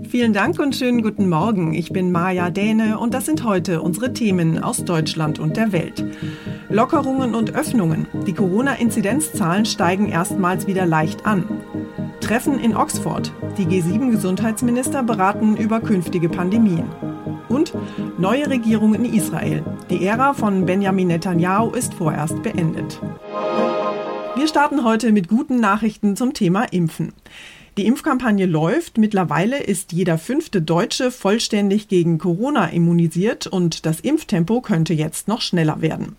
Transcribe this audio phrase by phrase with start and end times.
[0.00, 1.74] Vielen Dank und schönen guten Morgen.
[1.74, 6.02] Ich bin Maja Däne und das sind heute unsere Themen aus Deutschland und der Welt.
[6.70, 8.06] Lockerungen und Öffnungen.
[8.26, 11.44] Die Corona-Inzidenzzahlen steigen erstmals wieder leicht an.
[12.20, 13.32] Treffen in Oxford.
[13.58, 16.88] Die G7-Gesundheitsminister beraten über künftige Pandemien.
[17.50, 17.74] Und
[18.18, 19.62] neue Regierung in Israel.
[19.90, 22.98] Die Ära von Benjamin Netanyahu ist vorerst beendet.
[24.36, 27.12] Wir starten heute mit guten Nachrichten zum Thema Impfen.
[27.78, 28.98] Die Impfkampagne läuft.
[28.98, 35.40] Mittlerweile ist jeder fünfte Deutsche vollständig gegen Corona immunisiert und das Impftempo könnte jetzt noch
[35.40, 36.16] schneller werden.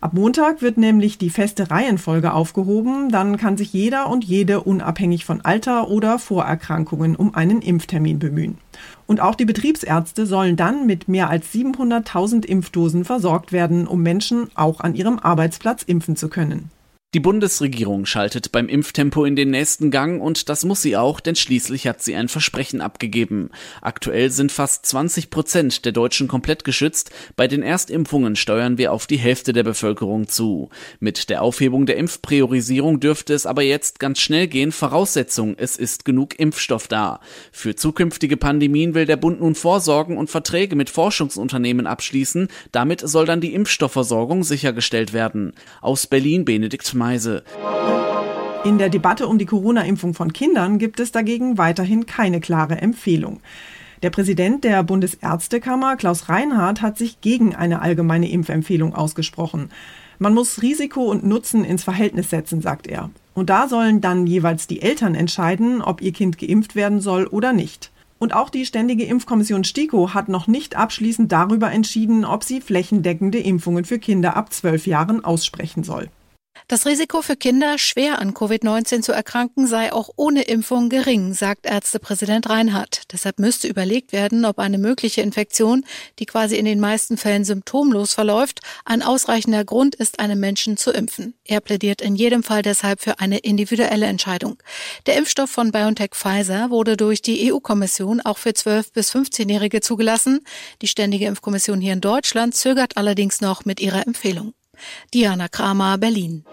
[0.00, 3.10] Ab Montag wird nämlich die feste Reihenfolge aufgehoben.
[3.10, 8.58] Dann kann sich jeder und jede unabhängig von Alter oder Vorerkrankungen um einen Impftermin bemühen.
[9.06, 14.48] Und auch die Betriebsärzte sollen dann mit mehr als 700.000 Impfdosen versorgt werden, um Menschen
[14.54, 16.70] auch an ihrem Arbeitsplatz impfen zu können.
[17.14, 21.36] Die Bundesregierung schaltet beim Impftempo in den nächsten Gang und das muss sie auch, denn
[21.36, 23.48] schließlich hat sie ein Versprechen abgegeben.
[23.80, 27.10] Aktuell sind fast 20 Prozent der Deutschen komplett geschützt.
[27.34, 30.68] Bei den Erstimpfungen steuern wir auf die Hälfte der Bevölkerung zu.
[31.00, 34.70] Mit der Aufhebung der Impfpriorisierung dürfte es aber jetzt ganz schnell gehen.
[34.70, 37.20] Voraussetzung, es ist genug Impfstoff da.
[37.52, 42.48] Für zukünftige Pandemien will der Bund nun vorsorgen und Verträge mit Forschungsunternehmen abschließen.
[42.70, 45.54] Damit soll dann die Impfstoffversorgung sichergestellt werden.
[45.80, 47.42] Aus Berlin Benedikt Meise.
[48.64, 53.40] In der Debatte um die Corona-Impfung von Kindern gibt es dagegen weiterhin keine klare Empfehlung.
[54.02, 59.70] Der Präsident der Bundesärztekammer, Klaus Reinhardt, hat sich gegen eine allgemeine Impfempfehlung ausgesprochen.
[60.18, 63.10] Man muss Risiko und Nutzen ins Verhältnis setzen, sagt er.
[63.34, 67.52] Und da sollen dann jeweils die Eltern entscheiden, ob ihr Kind geimpft werden soll oder
[67.52, 67.90] nicht.
[68.18, 73.38] Und auch die Ständige Impfkommission STIKO hat noch nicht abschließend darüber entschieden, ob sie flächendeckende
[73.38, 76.08] Impfungen für Kinder ab zwölf Jahren aussprechen soll.
[76.70, 81.64] Das Risiko für Kinder, schwer an Covid-19 zu erkranken, sei auch ohne Impfung gering, sagt
[81.64, 83.04] Ärztepräsident Reinhardt.
[83.10, 85.86] Deshalb müsste überlegt werden, ob eine mögliche Infektion,
[86.18, 90.90] die quasi in den meisten Fällen symptomlos verläuft, ein ausreichender Grund ist, einen Menschen zu
[90.90, 91.32] impfen.
[91.42, 94.58] Er plädiert in jedem Fall deshalb für eine individuelle Entscheidung.
[95.06, 100.40] Der Impfstoff von BioNTech Pfizer wurde durch die EU-Kommission auch für 12- bis 15-Jährige zugelassen.
[100.82, 104.52] Die Ständige Impfkommission hier in Deutschland zögert allerdings noch mit ihrer Empfehlung.
[105.14, 106.44] Diana Kramer, Berlin.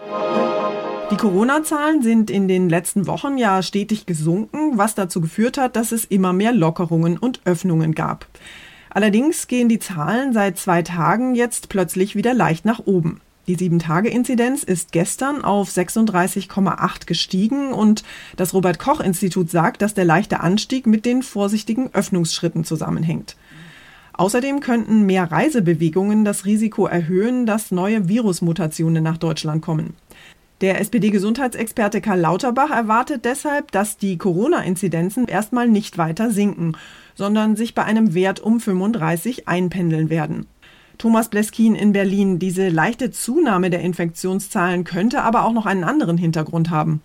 [1.10, 5.92] Die Corona-Zahlen sind in den letzten Wochen ja stetig gesunken, was dazu geführt hat, dass
[5.92, 8.26] es immer mehr Lockerungen und Öffnungen gab.
[8.90, 13.20] Allerdings gehen die Zahlen seit zwei Tagen jetzt plötzlich wieder leicht nach oben.
[13.46, 18.02] Die 7-Tage-Inzidenz ist gestern auf 36,8 gestiegen und
[18.36, 23.36] das Robert Koch-Institut sagt, dass der leichte Anstieg mit den vorsichtigen Öffnungsschritten zusammenhängt.
[24.16, 29.94] Außerdem könnten mehr Reisebewegungen das Risiko erhöhen, dass neue Virusmutationen nach Deutschland kommen.
[30.62, 36.72] Der SPD-Gesundheitsexperte Karl Lauterbach erwartet deshalb, dass die Corona-Inzidenzen erstmal nicht weiter sinken,
[37.14, 40.46] sondern sich bei einem Wert um 35 einpendeln werden.
[40.96, 46.16] Thomas Bleskin in Berlin, diese leichte Zunahme der Infektionszahlen könnte aber auch noch einen anderen
[46.16, 47.02] Hintergrund haben.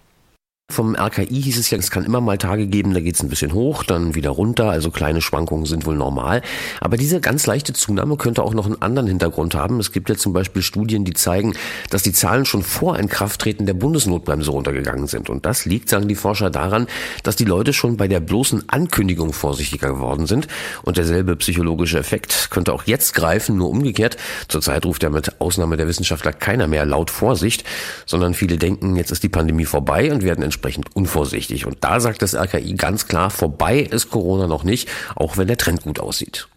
[0.72, 3.28] Vom RKI hieß es ja, es kann immer mal Tage geben, da geht es ein
[3.28, 6.42] bisschen hoch, dann wieder runter, also kleine Schwankungen sind wohl normal.
[6.80, 9.80] Aber diese ganz leichte Zunahme könnte auch noch einen anderen Hintergrund haben.
[9.82, 11.54] Es gibt ja zum Beispiel Studien, die zeigen,
[11.90, 15.30] dass die Zahlen schon vor Inkrafttreten der Bundesnotbremse runtergegangen sind.
[15.30, 16.88] Und das liegt, sagen die Forscher, daran,
[17.24, 20.48] dass die Leute schon bei der bloßen Ankündigung vorsichtiger geworden sind.
[20.84, 24.16] Und derselbe psychologische Effekt könnte auch jetzt greifen, nur umgekehrt.
[24.48, 27.66] Zurzeit ruft ja mit Ausnahme der Wissenschaftler keiner mehr laut Vorsicht,
[28.06, 31.66] sondern viele denken, jetzt ist die Pandemie vorbei und werden entsprechend entsprechend unvorsichtig.
[31.66, 35.58] Und da sagt das RKI ganz klar, vorbei ist Corona noch nicht, auch wenn der
[35.58, 36.48] Trend gut aussieht.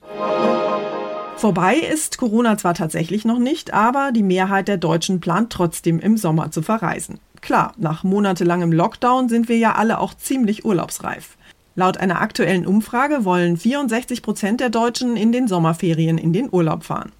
[1.36, 6.16] Vorbei ist Corona zwar tatsächlich noch nicht, aber die Mehrheit der Deutschen plant trotzdem im
[6.16, 7.18] Sommer zu verreisen.
[7.40, 11.36] Klar, nach monatelangem Lockdown sind wir ja alle auch ziemlich urlaubsreif.
[11.74, 16.84] Laut einer aktuellen Umfrage wollen 64 Prozent der Deutschen in den Sommerferien in den Urlaub
[16.84, 17.12] fahren.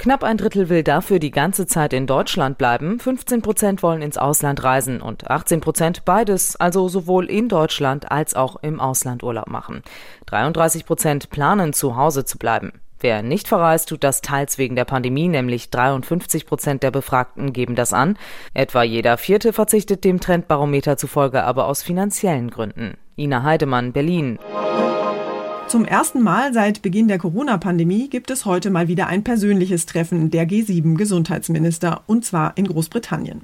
[0.00, 4.16] Knapp ein Drittel will dafür die ganze Zeit in Deutschland bleiben, 15 Prozent wollen ins
[4.16, 9.48] Ausland reisen und 18 Prozent beides, also sowohl in Deutschland als auch im Ausland Urlaub
[9.48, 9.82] machen.
[10.24, 12.72] 33 Prozent planen zu Hause zu bleiben.
[12.98, 17.74] Wer nicht verreist, tut das teils wegen der Pandemie, nämlich 53 Prozent der Befragten geben
[17.74, 18.16] das an.
[18.54, 22.96] Etwa jeder Vierte verzichtet dem Trendbarometer zufolge aber aus finanziellen Gründen.
[23.18, 24.38] Ina Heidemann, Berlin.
[25.70, 30.28] Zum ersten Mal seit Beginn der Corona-Pandemie gibt es heute mal wieder ein persönliches Treffen
[30.28, 33.42] der G7-Gesundheitsminister, und zwar in Großbritannien.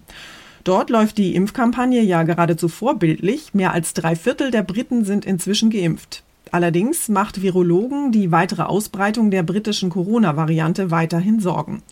[0.64, 3.54] Dort läuft die Impfkampagne ja geradezu vorbildlich.
[3.54, 6.24] Mehr als drei Viertel der Briten sind inzwischen geimpft.
[6.50, 11.84] Allerdings macht Virologen die weitere Ausbreitung der britischen Corona-Variante weiterhin Sorgen.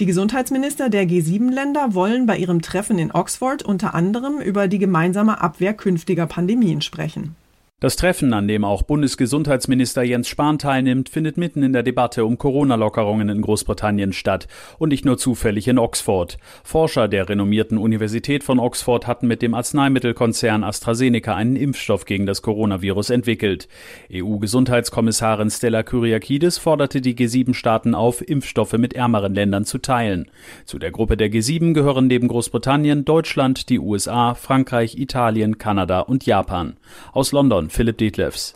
[0.00, 5.42] Die Gesundheitsminister der G7-Länder wollen bei ihrem Treffen in Oxford unter anderem über die gemeinsame
[5.42, 7.36] Abwehr künftiger Pandemien sprechen.
[7.82, 12.38] Das Treffen, an dem auch Bundesgesundheitsminister Jens Spahn teilnimmt, findet mitten in der Debatte um
[12.38, 14.46] Corona-Lockerungen in Großbritannien statt
[14.78, 16.38] und nicht nur zufällig in Oxford.
[16.62, 22.40] Forscher der renommierten Universität von Oxford hatten mit dem Arzneimittelkonzern AstraZeneca einen Impfstoff gegen das
[22.40, 23.66] Coronavirus entwickelt.
[24.12, 30.30] EU-Gesundheitskommissarin Stella Kyriakides forderte die G7-Staaten auf, Impfstoffe mit ärmeren Ländern zu teilen.
[30.66, 36.26] Zu der Gruppe der G7 gehören neben Großbritannien Deutschland, die USA, Frankreich, Italien, Kanada und
[36.26, 36.76] Japan.
[37.12, 38.54] Aus London Philipp Dietlefs.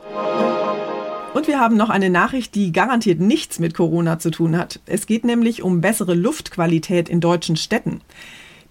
[1.35, 4.81] Und wir haben noch eine Nachricht, die garantiert nichts mit Corona zu tun hat.
[4.87, 8.01] Es geht nämlich um bessere Luftqualität in deutschen Städten.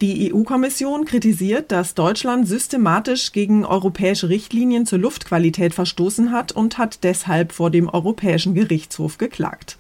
[0.02, 7.04] Die EU-Kommission kritisiert, dass Deutschland systematisch gegen europäische Richtlinien zur Luftqualität verstoßen hat und hat
[7.04, 9.78] deshalb vor dem Europäischen Gerichtshof geklagt.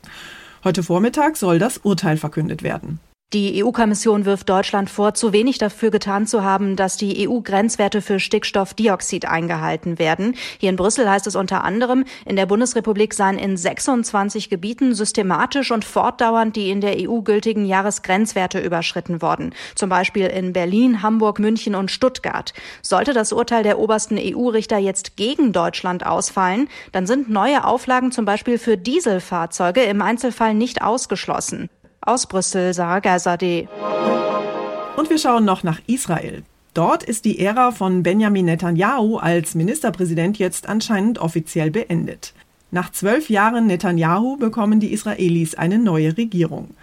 [0.64, 3.00] Heute Vormittag soll das Urteil verkündet werden.
[3.36, 8.22] Die EU-Kommission wirft Deutschland vor, zu wenig dafür getan zu haben, dass die EU-Grenzwerte für
[8.22, 10.36] Stickstoffdioxid eingehalten werden.
[10.58, 15.72] Hier in Brüssel heißt es unter anderem, in der Bundesrepublik seien in 26 Gebieten systematisch
[15.72, 19.54] und fortdauernd die in der EU gültigen Jahresgrenzwerte überschritten worden.
[19.76, 22.54] Zum Beispiel in Berlin, Hamburg, München und Stuttgart.
[22.82, 28.24] Sollte das Urteil der obersten EU-Richter jetzt gegen Deutschland ausfallen, dann sind neue Auflagen zum
[28.24, 31.70] Beispiel für Dieselfahrzeuge im Einzelfall nicht ausgeschlossen.
[32.08, 33.68] Aus Brüssel, Sarah Gersade.
[34.96, 36.44] Und wir schauen noch nach Israel.
[36.76, 42.34] Dort ist die Ära von Benjamin Netanyahu als Ministerpräsident jetzt anscheinend offiziell beendet.
[42.70, 46.76] Nach zwölf Jahren Netanyahu bekommen die Israelis eine neue Regierung.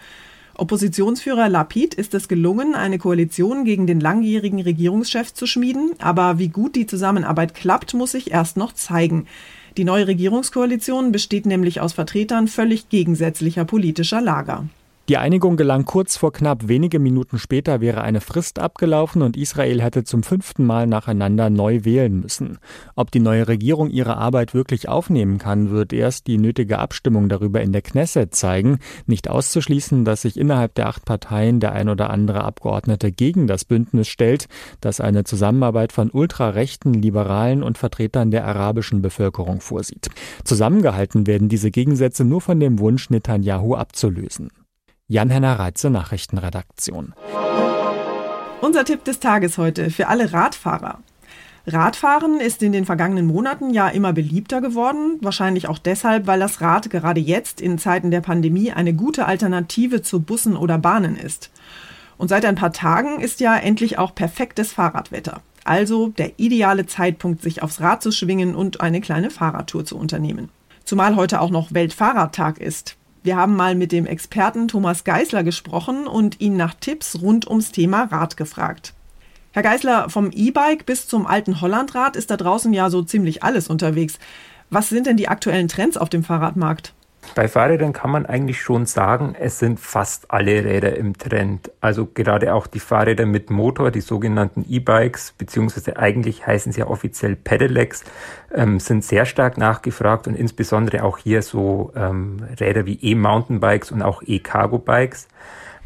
[0.54, 6.48] Oppositionsführer Lapid ist es gelungen, eine Koalition gegen den langjährigen Regierungschef zu schmieden, aber wie
[6.48, 9.28] gut die Zusammenarbeit klappt, muss sich erst noch zeigen.
[9.76, 14.66] Die neue Regierungskoalition besteht nämlich aus Vertretern völlig gegensätzlicher politischer Lager.
[15.12, 19.82] Die Einigung gelang kurz vor knapp wenige Minuten später wäre eine Frist abgelaufen und Israel
[19.82, 22.56] hätte zum fünften Mal nacheinander neu wählen müssen.
[22.96, 27.60] Ob die neue Regierung ihre Arbeit wirklich aufnehmen kann, wird erst die nötige Abstimmung darüber
[27.60, 28.78] in der Knesset zeigen.
[29.04, 33.66] Nicht auszuschließen, dass sich innerhalb der acht Parteien der ein oder andere Abgeordnete gegen das
[33.66, 34.48] Bündnis stellt,
[34.80, 40.08] das eine Zusammenarbeit von ultrarechten, Liberalen und Vertretern der arabischen Bevölkerung vorsieht.
[40.44, 44.48] Zusammengehalten werden diese Gegensätze nur von dem Wunsch, Netanyahu abzulösen.
[45.12, 47.12] Jan-Henner Reitze, Nachrichtenredaktion.
[48.62, 51.00] Unser Tipp des Tages heute für alle Radfahrer.
[51.66, 56.62] Radfahren ist in den vergangenen Monaten ja immer beliebter geworden, wahrscheinlich auch deshalb, weil das
[56.62, 61.50] Rad gerade jetzt in Zeiten der Pandemie eine gute Alternative zu Bussen oder Bahnen ist.
[62.16, 65.42] Und seit ein paar Tagen ist ja endlich auch perfektes Fahrradwetter.
[65.62, 70.48] Also der ideale Zeitpunkt, sich aufs Rad zu schwingen und eine kleine Fahrradtour zu unternehmen.
[70.84, 72.96] Zumal heute auch noch Weltfahrradtag ist.
[73.24, 77.70] Wir haben mal mit dem Experten Thomas Geisler gesprochen und ihn nach Tipps rund ums
[77.70, 78.94] Thema Rad gefragt.
[79.52, 83.68] Herr Geisler, vom E-Bike bis zum alten Hollandrad ist da draußen ja so ziemlich alles
[83.68, 84.18] unterwegs.
[84.70, 86.94] Was sind denn die aktuellen Trends auf dem Fahrradmarkt?
[87.34, 91.70] Bei Fahrrädern kann man eigentlich schon sagen, es sind fast alle Räder im Trend.
[91.80, 96.88] Also gerade auch die Fahrräder mit Motor, die sogenannten E-Bikes, beziehungsweise eigentlich heißen sie ja
[96.88, 98.04] offiziell Pedelecs,
[98.52, 104.02] ähm, sind sehr stark nachgefragt und insbesondere auch hier so ähm, Räder wie E-Mountainbikes und
[104.02, 105.28] auch E-Cargo-Bikes.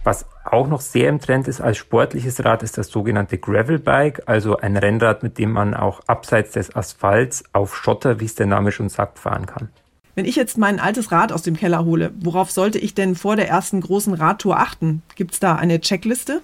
[0.03, 4.57] Was auch noch sehr im Trend ist als sportliches Rad, ist das sogenannte Gravelbike, also
[4.57, 8.73] ein Rennrad, mit dem man auch abseits des Asphalts auf Schotter, wie es der Name
[8.73, 9.69] schon sagt, fahren kann.
[10.17, 13.37] Wenn ich jetzt mein altes Rad aus dem Keller hole, worauf sollte ich denn vor
[13.37, 15.03] der ersten großen Radtour achten?
[15.15, 16.41] Gibt es da eine Checkliste?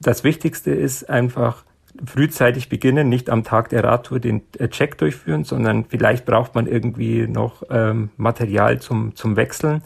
[0.00, 1.64] Das Wichtigste ist einfach
[2.06, 6.68] frühzeitig beginnen, nicht am Tag der Radtour den äh, Check durchführen, sondern vielleicht braucht man
[6.68, 9.82] irgendwie noch ähm, Material zum, zum Wechseln.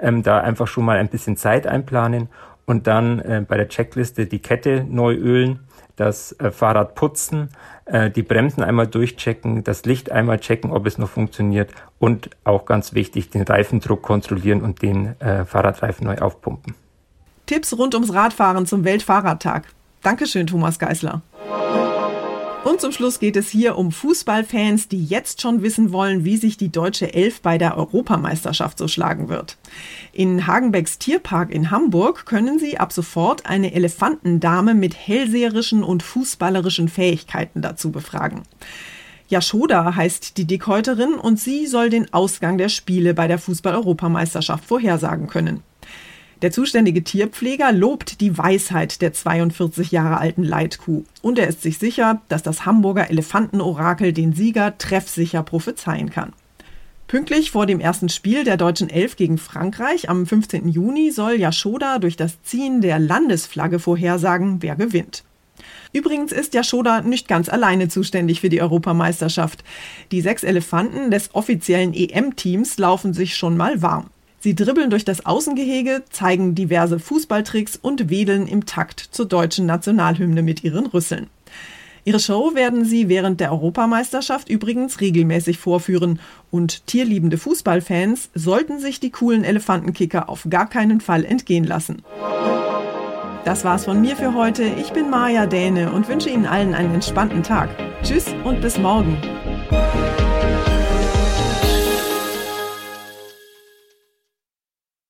[0.00, 2.30] Ähm, da einfach schon mal ein bisschen Zeit einplanen
[2.66, 5.60] und dann äh, bei der Checkliste die Kette neu ölen
[5.96, 7.50] das äh, Fahrrad putzen,
[7.84, 12.64] äh, die Bremsen einmal durchchecken, das Licht einmal checken, ob es noch funktioniert und auch
[12.64, 16.74] ganz wichtig, den Reifendruck kontrollieren und den äh, Fahrradreifen neu aufpumpen.
[17.46, 19.64] Tipps rund ums Radfahren zum Weltfahrradtag.
[20.02, 21.22] Dankeschön, Thomas Geisler.
[22.72, 26.56] Und zum Schluss geht es hier um Fußballfans, die jetzt schon wissen wollen, wie sich
[26.56, 29.58] die deutsche Elf bei der Europameisterschaft so schlagen wird.
[30.14, 36.88] In Hagenbecks Tierpark in Hamburg können Sie ab sofort eine Elefantendame mit hellseherischen und fußballerischen
[36.88, 38.44] Fähigkeiten dazu befragen.
[39.28, 45.26] Yashoda heißt die Dickhäuterin und sie soll den Ausgang der Spiele bei der Fußball-Europameisterschaft vorhersagen
[45.26, 45.62] können.
[46.42, 51.78] Der zuständige Tierpfleger lobt die Weisheit der 42 Jahre alten Leitkuh und er ist sich
[51.78, 56.32] sicher, dass das Hamburger Elefantenorakel den Sieger treffsicher prophezeien kann.
[57.06, 60.66] Pünktlich vor dem ersten Spiel der deutschen Elf gegen Frankreich am 15.
[60.66, 65.22] Juni soll Yashoda durch das Ziehen der Landesflagge vorhersagen, wer gewinnt.
[65.92, 69.62] Übrigens ist Yashoda nicht ganz alleine zuständig für die Europameisterschaft.
[70.10, 74.10] Die sechs Elefanten des offiziellen EM-Teams laufen sich schon mal warm.
[74.42, 80.42] Sie dribbeln durch das Außengehege, zeigen diverse Fußballtricks und wedeln im Takt zur deutschen Nationalhymne
[80.42, 81.28] mit ihren Rüsseln.
[82.04, 86.18] Ihre Show werden sie während der Europameisterschaft übrigens regelmäßig vorführen
[86.50, 92.02] und tierliebende Fußballfans sollten sich die coolen Elefantenkicker auf gar keinen Fall entgehen lassen.
[93.44, 94.64] Das war's von mir für heute.
[94.64, 97.70] Ich bin Maja Däne und wünsche Ihnen allen einen entspannten Tag.
[98.02, 99.16] Tschüss und bis morgen.